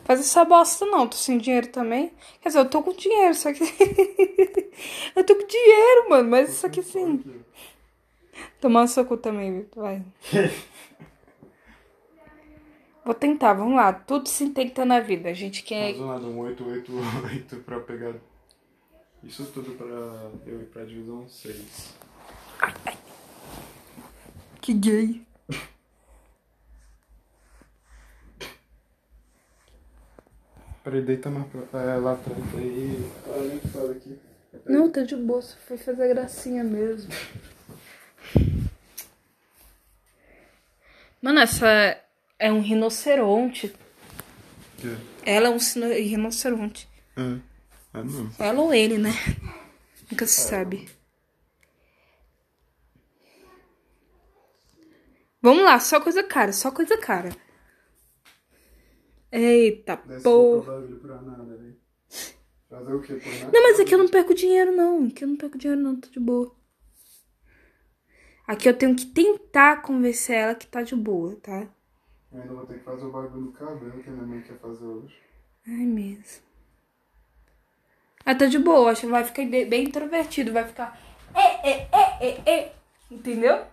[0.09, 2.11] Faz essa bosta não, tô sem dinheiro também.
[2.41, 3.61] Quer dizer, eu tô com dinheiro, só que.
[5.15, 7.23] eu tô com dinheiro, mano, mas isso aqui sim.
[8.59, 10.03] Tomar um soco também, Vitor, vai.
[13.05, 13.93] Vou tentar, vamos lá.
[13.93, 15.29] Tudo se tenta na vida.
[15.29, 15.93] A gente quer.
[15.93, 18.15] Mais um lado, um 888 pra pegar.
[19.23, 19.87] Isso tudo pra
[20.51, 21.95] eu ir pra divisão 6.
[24.63, 25.28] Que gay.
[30.89, 33.11] Peraí, deita mais pra, é, lá atrás aí.
[33.27, 34.19] Olha nem fala aqui.
[34.65, 37.13] Não, tá de boa, só foi fazer gracinha mesmo.
[41.21, 41.67] Mano, essa
[42.39, 43.77] é um rinoceronte.
[44.79, 44.97] Que?
[45.27, 46.89] Ela é um sino- rinoceronte.
[47.19, 47.99] É.
[47.99, 48.31] É não.
[48.39, 49.11] Ela ou ele, né?
[50.11, 50.89] Nunca se sabe.
[55.43, 57.29] Vamos lá, só coisa cara, só coisa cara.
[59.31, 60.83] Eita porra.
[62.69, 63.19] Fazer o quê?
[63.53, 65.07] Não, mas aqui eu não perco dinheiro, não.
[65.07, 65.97] Aqui eu não perco dinheiro, não.
[65.97, 66.55] Tô de boa.
[68.47, 71.69] Aqui eu tenho que tentar convencer ela que tá de boa, tá?
[72.33, 74.59] Eu ainda vou ter que fazer o bagulho no cabelo que a minha mãe quer
[74.59, 75.15] fazer hoje.
[75.67, 76.43] Ai, mesmo.
[78.25, 78.91] Ah, tá de boa.
[78.91, 80.53] Acho que vai ficar bem introvertido.
[80.53, 80.99] Vai ficar.
[81.35, 82.75] É, é, é, é, é.
[83.11, 83.65] Entendeu?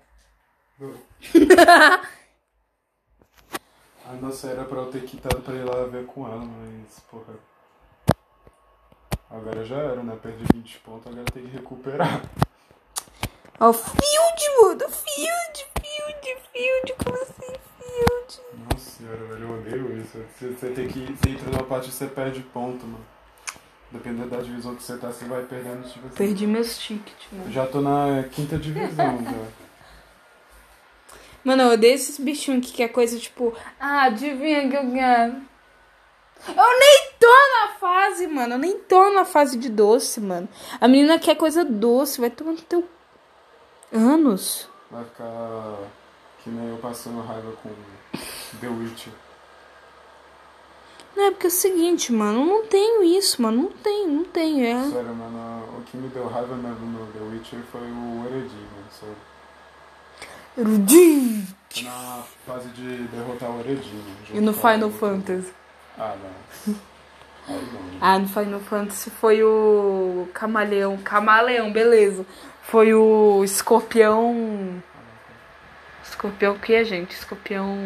[4.07, 7.33] A nossa era pra eu ter quitado pra ir lá ver com ela, mas, porra.
[9.29, 10.17] Agora já era, né?
[10.21, 12.21] Perdi 20 pontos, agora tem que recuperar.
[13.59, 14.89] Ó, Field, mano.
[14.89, 16.93] Field, Field, Field.
[17.03, 18.41] Como assim, Field?
[18.71, 20.23] Nossa senhora, velho, eu odeio isso.
[20.37, 21.05] Você, você tem que.
[21.13, 23.05] Você entra numa parte e você perde ponto, mano.
[23.91, 26.15] Dependendo da divisão que você tá, você vai perdendo, tipo assim.
[26.15, 27.51] Perdi meus tickets, mano.
[27.51, 29.64] Já tô na quinta divisão já.
[31.45, 35.36] Mano, eu odeio esses bichinhos que quer coisa tipo, ah, adivinha que eu quero.
[36.47, 38.55] Eu nem tô na fase, mano.
[38.55, 40.49] Eu nem tô na fase de doce, mano.
[40.81, 42.84] A menina quer coisa doce, vai tomar no teu.
[43.93, 44.67] Anos.
[44.89, 45.77] Vai ficar
[46.43, 47.69] que nem eu passando raiva com
[48.60, 49.13] The Witcher.
[51.15, 53.63] Não, é porque é o seguinte, mano, eu não tenho isso, mano.
[53.63, 54.65] Não tenho, não tenho.
[54.65, 54.91] É.
[54.91, 58.88] Sério, mano, o que me deu raiva mesmo no The Witcher foi o Eredi, mano.
[58.91, 59.35] Sério.
[60.57, 61.45] Erudinho.
[61.73, 64.15] Tô na fase de derrotar o Eredi, mano.
[64.33, 64.89] E no a Final.
[64.91, 65.53] Fantasy?
[65.97, 66.15] Ah,
[66.67, 66.75] não.
[67.47, 67.81] Aí não.
[67.81, 67.97] né?
[68.01, 70.97] Ah, no Final Fantasy foi o Camaleão.
[70.97, 72.25] Camaleão, beleza.
[72.63, 74.81] Foi o escorpião.
[76.03, 77.11] Escorpião o que, gente?
[77.11, 77.77] Escorpião.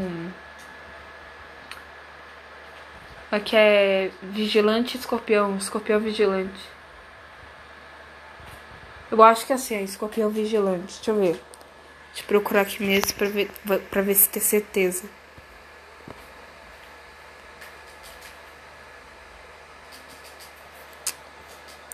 [3.31, 5.57] Aqui é vigilante escorpião.
[5.57, 6.69] Escorpião vigilante.
[9.11, 10.95] Eu acho que é assim, é escorpião vigilante.
[10.97, 11.48] Deixa eu ver.
[12.17, 13.49] Eu procurar aqui mesmo pra ver,
[13.89, 15.03] pra ver se tem certeza.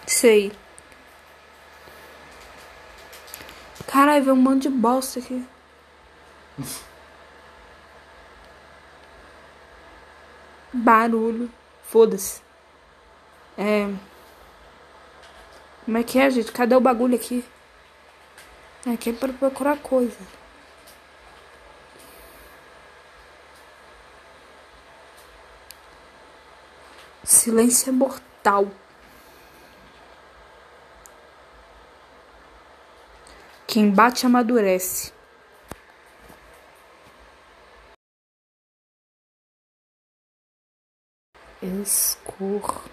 [0.07, 0.51] Sei.
[3.87, 5.45] Caralho, veio um monte de bosta aqui.
[10.73, 11.49] Barulho.
[11.83, 12.41] Foda-se.
[13.57, 13.87] É.
[15.85, 16.51] Como é que é, gente?
[16.51, 17.45] Cadê o bagulho aqui?
[18.85, 20.19] Aqui é para procurar coisa.
[27.23, 28.69] Silêncio é mortal.
[33.65, 35.11] Quem bate amadurece.
[41.61, 42.83] Escor.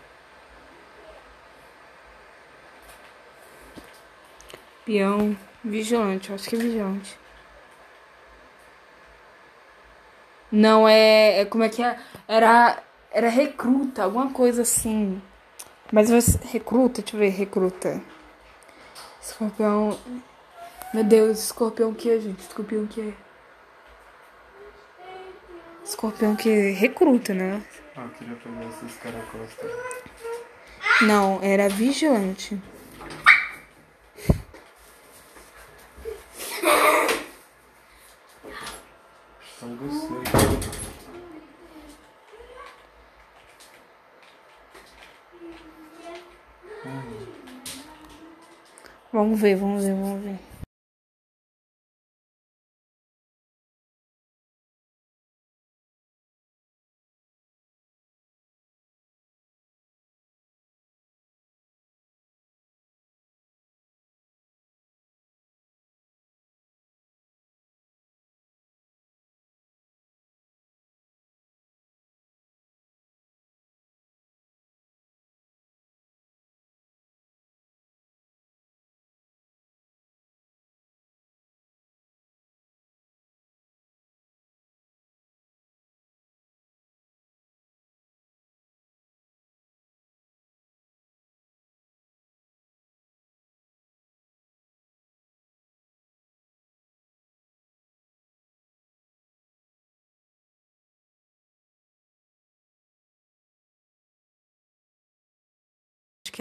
[4.86, 5.36] Peão.
[5.64, 7.18] Vigilante, acho que é vigilante.
[10.50, 11.44] Não, é, é.
[11.44, 11.98] Como é que é?
[12.28, 12.82] Era.
[13.10, 15.20] Era recruta, alguma coisa assim.
[15.92, 16.38] Mas você.
[16.50, 17.00] Recruta?
[17.02, 18.00] Deixa eu ver, recruta.
[19.22, 19.98] Escorpião.
[20.92, 22.40] Meu Deus, escorpião o que é, gente?
[22.40, 23.14] Escorpião o que é?
[25.84, 27.62] Escorpião que recruta, né?
[27.96, 29.50] Ah, eu queria pegar esses caracóis.
[31.02, 32.60] Não, era vigilante.
[39.54, 40.22] Estão gostando.
[49.12, 50.61] Vamos ver, vamos ver, vamos ver.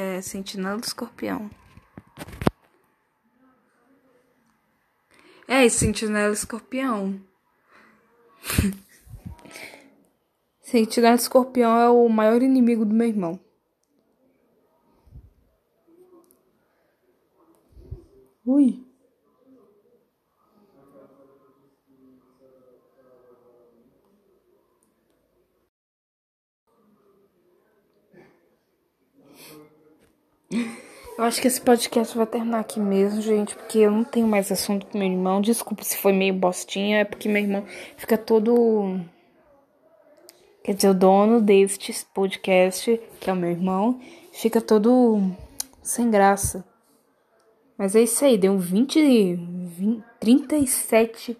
[0.02, 1.50] Que é Sentinela do Escorpião.
[5.48, 7.22] É, Sentinela Escorpião.
[10.60, 13.40] Sentinela Escorpião é o maior inimigo do meu irmão.
[18.44, 18.84] Ui.
[31.21, 34.52] Eu acho que esse podcast vai terminar aqui mesmo, gente, porque eu não tenho mais
[34.52, 35.40] assunto com meu irmão.
[35.40, 37.64] Desculpa se foi meio bostinha, é porque meu irmão
[37.96, 39.00] fica todo.
[40.62, 43.98] Quer dizer, o dono deste podcast, que é o meu irmão,
[44.34, 45.32] fica todo
[45.82, 46.66] sem graça.
[47.78, 51.38] Mas é isso aí, deu 20, 20 37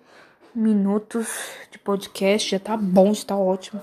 [0.56, 1.28] minutos
[1.70, 3.82] de podcast, já tá bom, já tá ótimo.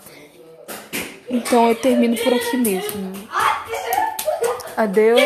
[1.29, 3.13] Então eu termino por aqui mesmo.
[4.75, 5.21] Adeus,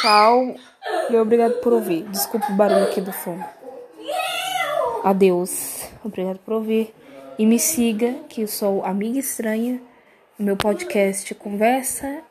[0.00, 0.54] tchau
[1.10, 2.04] e obrigado por ouvir.
[2.04, 3.44] Desculpa o barulho aqui do fundo.
[5.04, 6.94] Adeus, obrigado por ouvir.
[7.38, 9.80] E me siga, que eu sou Amiga Estranha,
[10.38, 12.22] meu podcast Conversa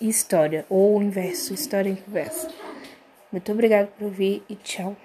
[0.00, 2.48] e História, ou o inverso, História e Conversa.
[3.30, 4.96] Muito obrigado por ouvir e tchau.